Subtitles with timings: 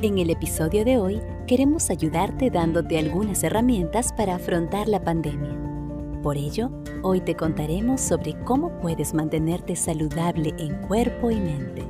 [0.00, 5.58] En el episodio de hoy queremos ayudarte dándote algunas herramientas para afrontar la pandemia.
[6.22, 6.70] Por ello,
[7.02, 11.82] hoy te contaremos sobre cómo puedes mantenerte saludable en cuerpo y mente.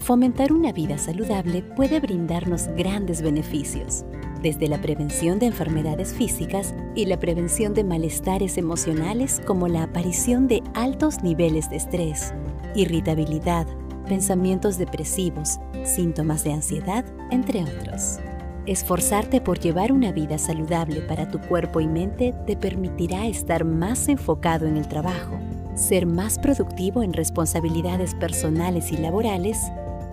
[0.00, 4.04] Fomentar una vida saludable puede brindarnos grandes beneficios,
[4.42, 10.46] desde la prevención de enfermedades físicas y la prevención de malestares emocionales como la aparición
[10.46, 12.34] de altos niveles de estrés,
[12.74, 13.66] irritabilidad,
[14.10, 18.18] pensamientos depresivos, síntomas de ansiedad, entre otros.
[18.66, 24.08] Esforzarte por llevar una vida saludable para tu cuerpo y mente te permitirá estar más
[24.08, 25.38] enfocado en el trabajo,
[25.76, 29.56] ser más productivo en responsabilidades personales y laborales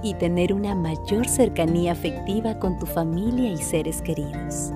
[0.04, 4.74] y tener una mayor cercanía afectiva con tu familia y seres queridos.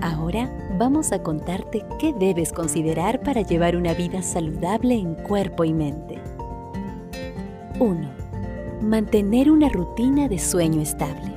[0.00, 5.72] Ahora vamos a contarte qué debes considerar para llevar una vida saludable en cuerpo y
[5.72, 6.22] mente.
[7.78, 8.08] 1.
[8.82, 11.32] Mantener una rutina de sueño estable.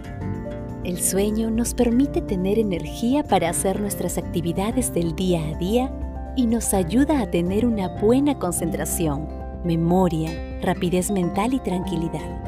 [0.83, 5.91] El sueño nos permite tener energía para hacer nuestras actividades del día a día
[6.35, 9.27] y nos ayuda a tener una buena concentración,
[9.63, 12.43] memoria, rapidez mental y tranquilidad.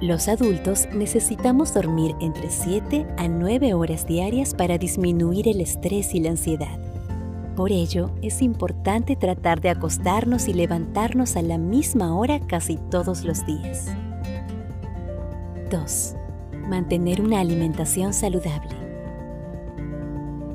[0.00, 6.20] Los adultos necesitamos dormir entre 7 a 9 horas diarias para disminuir el estrés y
[6.20, 6.85] la ansiedad.
[7.56, 13.24] Por ello, es importante tratar de acostarnos y levantarnos a la misma hora casi todos
[13.24, 13.86] los días.
[15.70, 16.14] 2.
[16.68, 18.76] Mantener una alimentación saludable.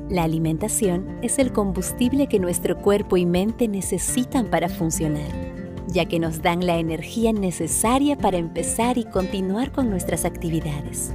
[0.08, 5.52] La alimentación es el combustible que nuestro cuerpo y mente necesitan para funcionar
[5.92, 11.12] ya que nos dan la energía necesaria para empezar y continuar con nuestras actividades.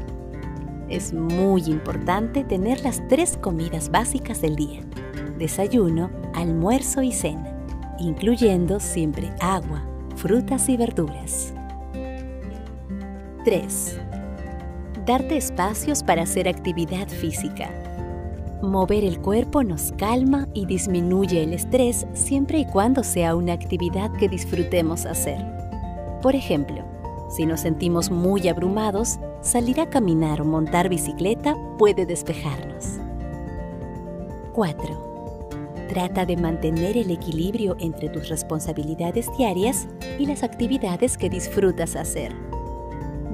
[0.90, 4.82] Es muy importante tener las tres comidas básicas del día,
[5.38, 7.54] desayuno, almuerzo y cena,
[8.00, 9.84] incluyendo siempre agua,
[10.16, 11.54] frutas y verduras.
[13.44, 14.00] 3.
[15.06, 17.70] Darte espacios para hacer actividad física
[18.62, 24.12] Mover el cuerpo nos calma y disminuye el estrés siempre y cuando sea una actividad
[24.14, 25.38] que disfrutemos hacer.
[26.24, 26.84] Por ejemplo,
[27.30, 33.00] si nos sentimos muy abrumados, salir a caminar o montar bicicleta puede despejarnos.
[34.54, 35.08] 4.
[35.90, 39.88] Trata de mantener el equilibrio entre tus responsabilidades diarias
[40.20, 42.36] y las actividades que disfrutas hacer.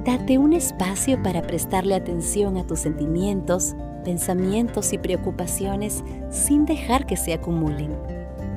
[0.04, 7.16] Date un espacio para prestarle atención a tus sentimientos, pensamientos y preocupaciones sin dejar que
[7.16, 7.96] se acumulen.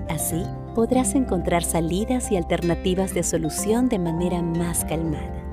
[0.10, 0.44] Así
[0.76, 5.47] podrás encontrar salidas y alternativas de solución de manera más calmada.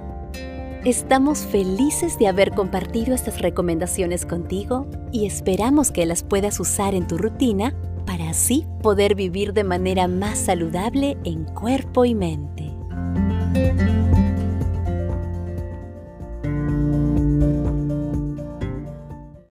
[0.84, 7.06] Estamos felices de haber compartido estas recomendaciones contigo y esperamos que las puedas usar en
[7.06, 7.74] tu rutina
[8.04, 12.70] para así poder vivir de manera más saludable en cuerpo y mente.